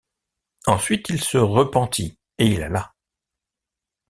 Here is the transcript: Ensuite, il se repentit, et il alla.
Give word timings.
Ensuite, 0.65 1.09
il 1.09 1.23
se 1.23 1.37
repentit, 1.37 2.17
et 2.39 2.47
il 2.47 2.63
alla. 2.63 2.95